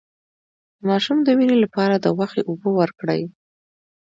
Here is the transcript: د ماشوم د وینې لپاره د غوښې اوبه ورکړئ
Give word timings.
د 0.77 0.79
ماشوم 0.89 1.17
د 1.23 1.27
وینې 1.37 1.57
لپاره 1.63 1.95
د 1.99 2.05
غوښې 2.15 2.41
اوبه 2.49 2.69
ورکړئ 2.79 3.21